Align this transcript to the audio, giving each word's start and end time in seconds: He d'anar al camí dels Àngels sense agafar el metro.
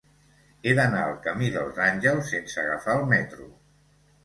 He 0.63 0.71
d'anar 0.79 1.03
al 1.09 1.19
camí 1.27 1.51
dels 1.59 1.79
Àngels 1.89 2.33
sense 2.35 2.59
agafar 2.65 2.99
el 3.03 3.09
metro. 3.15 3.49